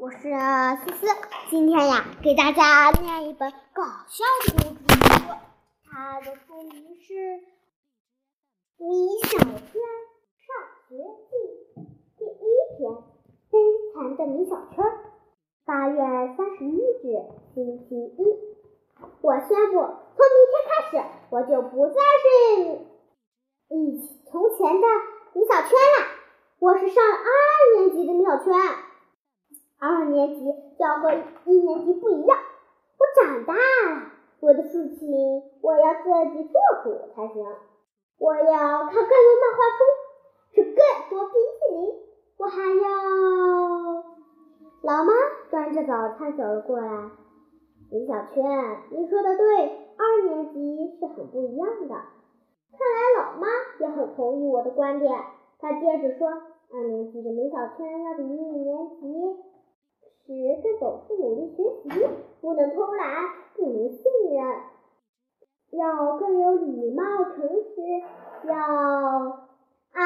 [0.00, 1.08] 我是思思，
[1.50, 5.34] 今天呀，给大家念一本搞笑的故事，
[5.90, 7.14] 它的书名是
[8.76, 10.54] 《米小圈上
[10.88, 11.34] 学记》
[12.16, 12.46] 第一
[12.78, 12.92] 篇
[13.50, 13.58] 《悲
[13.92, 14.84] 惨的米小圈》。
[15.64, 15.98] 八月
[16.36, 17.18] 三十一日，
[17.56, 18.22] 星期一，
[19.20, 22.78] 我宣布，从明天开始，我就不再是
[23.74, 24.86] 以从前的
[25.32, 26.06] 米小圈了。
[26.60, 28.54] 我是上了二年级的米小圈，
[29.80, 30.44] 二年级
[30.78, 31.12] 要和
[31.44, 32.38] 一年级不一样。
[32.98, 34.10] 我长大了，
[34.40, 37.44] 我的事情我要自己做主才行。
[38.18, 39.80] 我要看更多漫画书，
[40.52, 41.76] 吃更多冰淇淋。
[42.38, 42.88] 我还要……
[44.82, 45.12] 老妈
[45.50, 47.10] 端着早餐走了过来。
[47.90, 48.44] 米小圈，
[48.90, 49.44] 你说的对，
[49.96, 51.88] 二年级是很不一样的。
[51.88, 53.46] 看来老妈
[53.80, 55.12] 也很同意我的观点。
[55.60, 56.28] 她接着说
[56.72, 59.36] ：“二年级的米小圈要比一年级
[60.28, 62.06] 时更懂事、努力学习，
[62.42, 64.60] 不能偷懒，不能信任，
[65.70, 67.80] 要更有礼貌、诚实，
[68.46, 70.04] 要啊，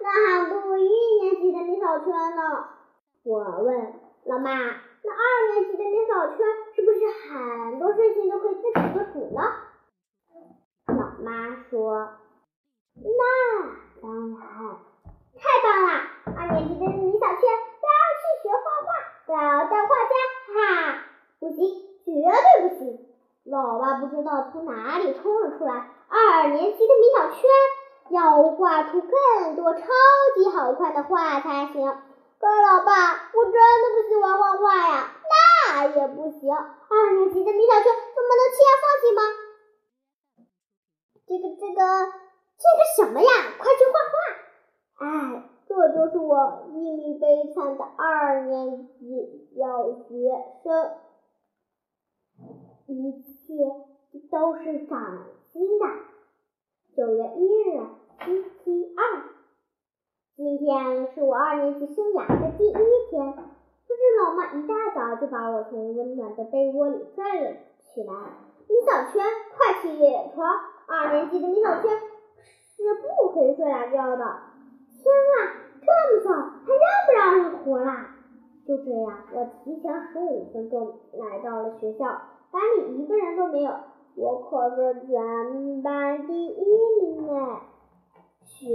[0.00, 0.88] 那还不如一
[1.22, 2.68] 年级的米小圈呢。”
[3.26, 3.94] 我问
[4.26, 4.52] 老妈
[5.02, 9.42] ：“那二年级的米小圈是不是很多事情都可以自己做主呢？”
[10.86, 12.10] 老妈说
[12.94, 14.38] ：“那。”当然，
[15.34, 15.90] 太棒了！
[16.38, 17.40] 二年级的米小圈
[17.82, 18.88] 都要去学画画，
[19.26, 20.14] 都要当画家，
[20.54, 20.54] 哈！
[21.40, 21.58] 不行，
[22.04, 23.08] 绝对不行！
[23.42, 27.40] 老爸不知道从哪里冲了出来，二年级的米小圈
[28.10, 29.80] 要画出更多超
[30.36, 31.82] 级好看的画才行。
[32.40, 36.54] 可老爸，我真的不喜欢画画呀，那也不行。
[36.54, 39.22] 二年级的米小圈怎么能轻言放弃吗？
[41.26, 42.12] 这个，这个。
[42.60, 43.28] 这个什么呀？
[43.56, 45.06] 快去画画！
[45.06, 45.06] 哎，
[45.68, 50.08] 这就是我一名悲惨的二年级小学
[50.64, 50.90] 生。
[52.88, 53.52] 一切
[54.30, 54.98] 都是崭
[55.52, 55.84] 新的。
[56.96, 57.80] 九月一日，
[58.24, 59.24] 星期二，
[60.34, 62.72] 今天是我二年级生涯的第一
[63.10, 63.34] 天。
[63.34, 68.14] 可是老妈一大早就把我从温暖的被窝里拽了起来。
[68.68, 69.22] 米小圈，
[69.54, 69.98] 快起
[70.34, 70.48] 床！
[70.86, 71.90] 二年级的米小圈。
[71.90, 74.24] 是不可以睡懒觉的。
[74.96, 78.14] 天啊，这么早还让不让人活啦？
[78.66, 83.72] 就这样，我提前十五分钟来到了学校，班里一个人都没有。
[84.16, 86.64] 我可是全班第一
[87.02, 87.60] 名呢。
[88.44, 88.74] 学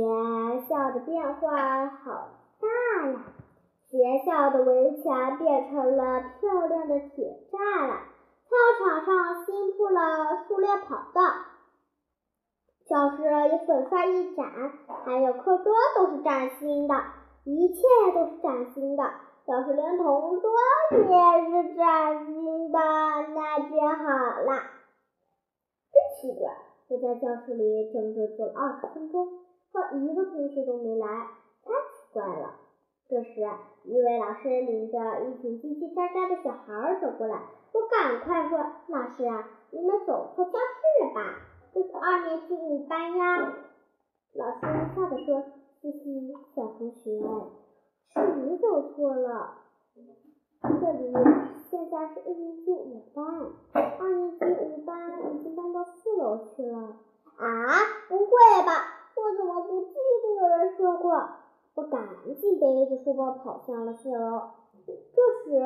[0.69, 2.29] 校的变化好
[2.61, 3.19] 大呀！
[3.89, 7.57] 学校的围墙变成了漂亮的铁栅
[7.87, 7.97] 栏，
[8.47, 11.21] 操场上新铺了塑料跑道。
[12.85, 14.45] 教室也粉刷一展，
[15.03, 16.95] 还有课桌都是崭新的，
[17.43, 17.81] 一切
[18.13, 19.03] 都是崭新的。
[19.45, 20.49] 要是连同桌
[20.91, 21.01] 也
[21.49, 24.63] 是崭新的，那就好了。
[25.91, 26.49] 真奇怪，
[26.87, 29.27] 我在教室里整整坐了二十分钟，
[29.73, 31.07] 可一个同学都没来，
[31.65, 32.55] 太奇怪了。
[33.09, 33.41] 这时，
[33.83, 37.41] 一位老师领着一群叽叽喳喳的小孩走过来，
[37.73, 41.35] 我赶快说：“老师啊，你们走错教室了吧？”
[41.75, 43.53] 这是二年级五班呀，
[44.33, 44.61] 老师
[44.95, 45.43] 笑着说
[45.81, 47.11] ：“嘻嘻，小同学，
[48.09, 49.55] 是你走错了，
[50.61, 51.13] 这里
[51.69, 53.25] 现在是一年级五班，
[53.73, 56.97] 二年级五班已经搬到四楼去了。”
[57.37, 57.47] 啊，
[58.09, 58.31] 不会
[58.65, 58.71] 吧？
[59.15, 61.29] 我怎么不记得有人说过？
[61.75, 62.07] 我赶
[62.39, 64.41] 紧背着书包跑向了四楼。
[64.85, 65.59] 这时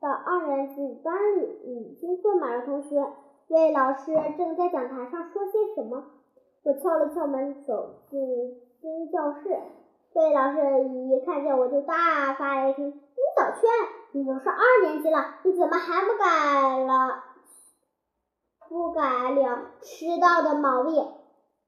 [0.00, 3.04] 的二年级五班里已经坐满了同学。
[3.48, 6.04] 魏老师正在讲台上说些什么，
[6.62, 9.58] 我敲了敲门，走进新教室。
[10.12, 13.70] 魏老师一看见我就大发雷霆：“你早圈，
[14.12, 17.24] 你都上二年级了，你怎么还不改了？
[18.68, 20.94] 不改了迟到的毛病？”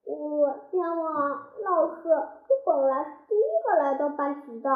[0.05, 4.71] 我冤枉老师，我本来第一个来到班级的。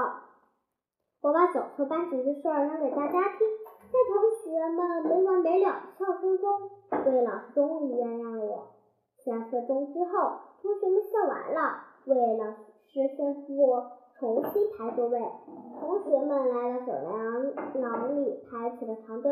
[1.23, 3.49] 我把走错班级的事儿讲给大家听。
[3.91, 4.15] 在同
[4.45, 6.71] 学们没完没了的笑声中，
[7.05, 8.69] 魏老师终于原谅了我。
[9.25, 12.59] 下课钟之后，同学们笑完了，魏老师
[12.93, 13.83] 宣布
[14.19, 15.21] 重新排座位。
[15.81, 19.31] 同学们来到走廊廊里排起了长队，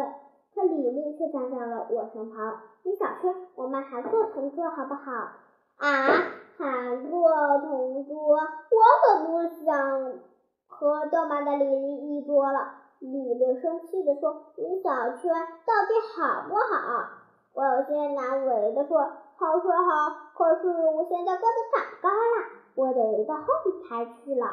[0.55, 2.61] 可李丽却站在了我身旁。
[2.83, 5.11] 米小圈，我们还做同桌好不好？
[5.79, 5.89] 啊，
[6.59, 8.37] 还做同桌？
[8.37, 8.45] 我
[9.03, 10.12] 可不想
[10.69, 12.75] 和掉马的李丽一桌了。
[13.00, 15.33] 李丽生气地说：“米小圈
[15.67, 17.09] 到底好不好？”
[17.55, 18.99] 我有些难为的说
[19.37, 23.43] ：“好是好，可是我现在个子长高了，我得到后
[23.88, 24.47] 排去了。”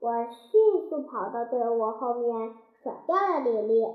[0.00, 3.86] 我迅速跑到队伍后面，甩掉了李丽。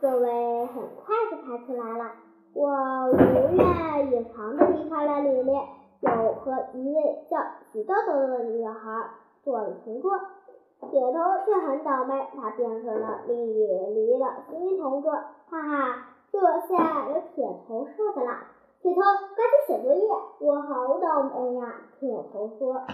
[0.00, 2.12] 座位很快就排出来了，
[2.54, 5.52] 我如愿以偿的离开了李丽，
[6.00, 7.38] 又和一位叫
[7.72, 9.10] 许豆豆的女孩
[9.42, 10.18] 做了同桌。
[10.80, 15.12] 铁头却很倒霉，他变成了李丽的新同桌。
[15.12, 16.38] 哈哈，这
[16.68, 18.32] 下有铁头受的了。
[18.84, 20.04] 铁头，赶紧写作业，
[20.40, 21.72] 我好倒霉呀！
[21.98, 22.84] 铁头说。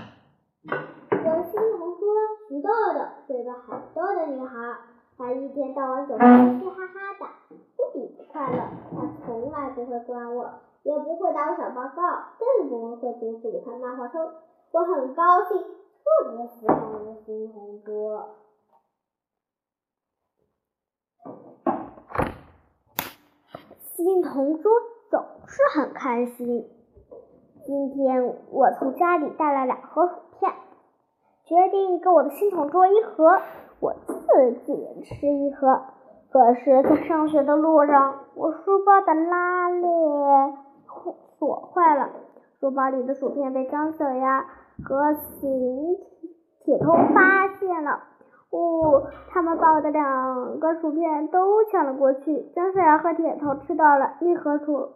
[0.63, 2.07] 我新同桌
[2.49, 4.79] 徐豆豆是个很逗的女孩，
[5.19, 7.27] 她一天到晚总是嘻嘻哈哈的，
[7.77, 8.59] 无比的快乐。
[8.93, 10.49] 她从来不会管我，
[10.85, 12.03] 也不会打我小报告，
[12.39, 14.19] 更不会阻止我看漫画书。
[14.71, 18.37] 我很高兴，特别喜欢我的新同桌。
[23.83, 24.71] 新同桌
[25.11, 26.65] 总是很开心。
[27.67, 30.53] 今天我从家里带了两盒薯片，
[31.45, 33.41] 决定跟我的新同桌一盒，
[33.81, 35.83] 我自己吃一盒。
[36.31, 40.57] 可是，在上学的路上，我书包的拉链
[41.39, 42.11] 锁坏了，
[42.61, 44.47] 书包里的薯片被张小牙
[44.85, 45.97] 和邢
[46.61, 48.05] 铁头发现了。
[48.51, 52.53] 哦，他们把我的两个薯片都抢了过去。
[52.55, 54.93] 张小牙和铁头吃到了一盒薯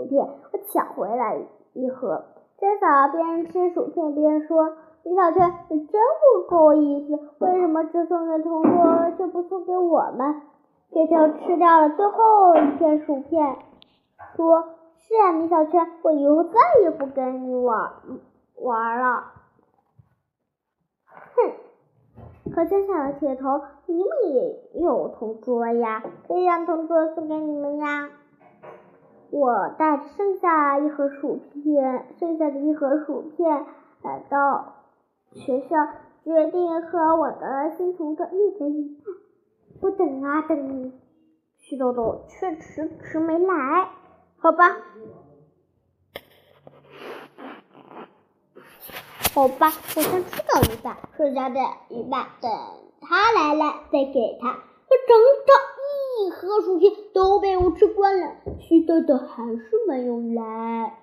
[0.00, 1.38] 薯片，我抢回来
[1.74, 2.24] 一盒。
[2.58, 4.72] 张小边吃薯片边说
[5.04, 6.00] ：“李小圈，你真
[6.34, 10.40] 不够意思，为什么只送给同桌，却不送给我们？”
[10.90, 13.56] 铁头吃掉了最后一片薯片，
[14.36, 14.64] 说
[14.96, 17.92] ：“是啊，米小圈，我以后再也不跟你玩
[18.56, 19.24] 玩了。”
[21.04, 21.52] 哼。
[22.52, 28.08] 可真想铁头，你们也有同桌呀，可以让同桌送给你们呀。
[29.30, 33.64] 我带着剩下一盒薯片，剩下的一盒薯片
[34.02, 34.74] 来到
[35.32, 35.76] 学校，
[36.24, 39.14] 决定和我的新同桌一人一半。
[39.80, 40.92] 我等啊等，
[41.58, 43.88] 徐豆豆却迟迟没来。
[44.38, 44.76] 好吧。
[49.32, 52.50] 好吧，我先吃掉一半，剩下的一半等
[53.00, 54.48] 他来了再给他。
[54.48, 55.16] 我整
[55.46, 55.56] 整
[56.18, 60.98] 一盒薯片都被我吃光了，徐豆豆还是没有来。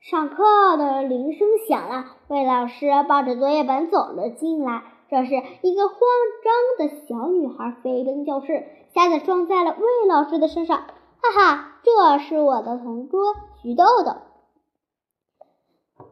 [0.00, 4.84] 上课的铃声响了，魏老师抱着作业本走了进来。
[5.08, 5.98] 这时，一个慌
[6.42, 8.64] 张的小女孩飞奔教室，
[8.94, 10.78] 吓得撞在了魏老师的身上。
[10.78, 14.12] 哈哈，这是我的同桌徐豆豆。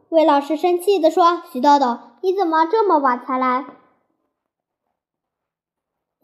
[0.09, 3.65] 魏老师生气地说：“徐豆豆，你怎么这么晚才来？”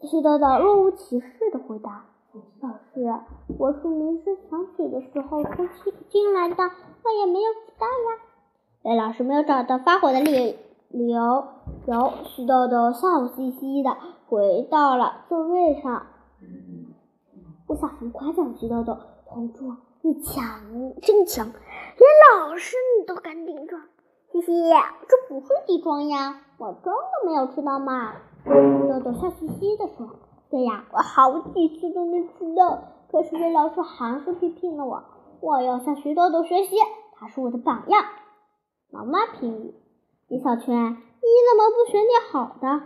[0.08, 2.06] 徐豆豆若无其事地回答
[2.60, 3.20] ：“老师，
[3.58, 6.62] 我是铃声响起的时候出去进来的，
[7.04, 8.18] 我也没有迟到呀。”
[8.82, 10.56] 魏老师没有找到发火的理
[10.88, 11.44] 理由，
[11.86, 13.96] 由徐豆豆笑嘻嘻的
[14.28, 16.06] 回到了座位上。
[17.66, 18.96] 吴小红夸奖徐豆豆
[19.28, 20.44] ：“同桌，你强，
[21.02, 21.46] 真强。”
[21.98, 23.82] 连老师你都敢顶撞，
[24.32, 24.70] 嘻嘻，
[25.08, 28.14] 这不是顶撞呀，我真的没有迟到嘛。
[28.44, 30.08] 豆豆笑嘻嘻的说
[30.50, 35.04] ：“对呀，我好几次都没迟到，可是被老师还是批评了我。
[35.40, 36.76] 我要向徐豆豆学习，
[37.14, 38.04] 他是我的榜样。”
[38.90, 39.74] 妈妈评语：
[40.28, 42.82] 李小泉，你怎么不学点好的？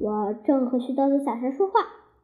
[0.00, 1.80] 我正和徐豆豆小声说话，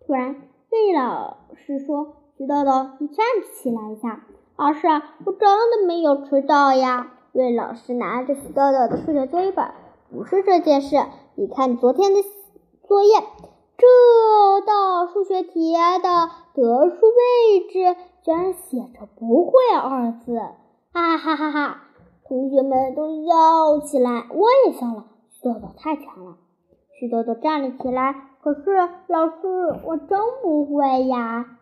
[0.06, 0.36] 突然
[0.70, 4.24] 魏老师说：“徐豆豆，你站起来一下。”
[4.56, 4.86] 老师，
[5.24, 7.12] 我真的没有迟到呀！
[7.32, 9.70] 魏老师拿着徐豆豆的数学作业本，
[10.10, 10.96] 不是这件事。
[11.34, 12.20] 你看昨天的
[12.86, 13.14] 作业，
[13.76, 20.38] 这道数学题的得数位置居然写着“不会”二字，
[20.92, 21.82] 哈哈哈哈！
[22.24, 25.06] 同学们都笑起来，我也笑了。
[25.42, 26.36] 豆豆太强了。
[26.92, 28.60] 许豆豆站了起来，可是
[29.08, 31.58] 老师，我真不会呀。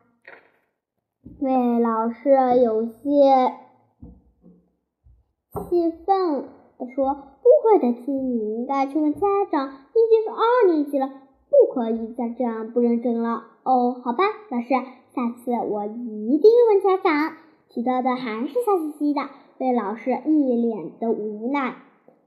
[1.40, 3.54] 魏老师有些
[5.52, 6.44] 气愤
[6.78, 9.68] 地说：“不会的题你应该去问家长。
[9.68, 11.10] 你已经是二年级了，
[11.50, 14.68] 不可以再这样不认真了。”哦，好吧，老师，
[15.14, 17.36] 下次我一定问家长。
[17.68, 19.20] 其他的还是笑嘻嘻的，
[19.58, 21.76] 被老师一脸的无奈。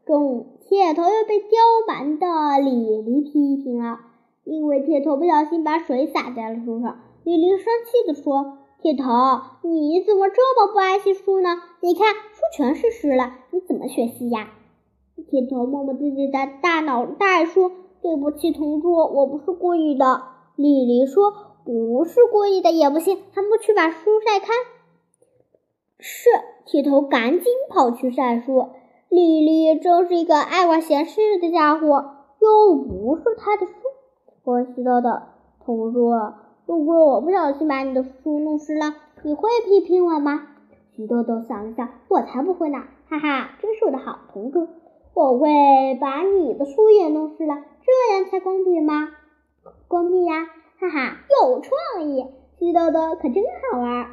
[0.06, 1.50] 中午，铁头又被刁
[1.88, 2.27] 蛮的
[2.62, 4.00] 李黎批评了，
[4.44, 7.00] 因为铁头不小心把水洒在了书上。
[7.24, 8.60] 李黎生气地说。
[8.82, 9.06] 铁头，
[9.62, 11.62] 你怎么这么不爱惜书呢？
[11.80, 14.50] 你看书全是湿了，你怎么学习呀？
[15.30, 17.72] 铁头摸摸自己的大脑袋说
[18.03, 20.22] ：“对不起，同桌，我不是故意的。”
[20.55, 21.33] 丽丽说
[21.65, 24.50] ：“不是故意的也不行，还不去把书晒干？”
[25.98, 26.29] 是，
[26.65, 28.67] 铁头赶紧跑去晒书。
[29.10, 32.05] 丽丽真是一个爱管闲事的家伙，
[32.39, 33.72] 又不是他的书。
[34.43, 35.24] 我知道的。
[35.65, 36.33] 同桌
[36.67, 40.48] ：“如果我不小心把你的书弄湿了，你会批评我吗？”
[40.93, 42.79] 徐豆豆想了想：“我才不会呢！
[43.07, 44.67] 哈哈，真是我的好同桌。
[45.13, 45.48] 我会
[46.01, 49.10] 把你的书也弄湿了，这样才公平吗？
[49.88, 50.46] 公平呀！
[50.80, 52.25] 哈哈，有创意！
[52.60, 54.12] 徐豆豆可真好玩。”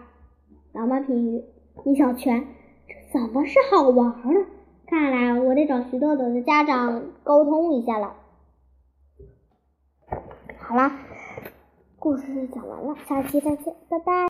[0.72, 1.44] 老妈评语：
[1.84, 2.46] 米小圈，
[2.86, 4.46] 这怎么是好玩呢？
[4.86, 8.16] 看来我得找徐豆豆的家长沟通一下了。
[10.58, 10.92] 好了，
[11.98, 14.12] 故事讲完了，下期再见，拜拜。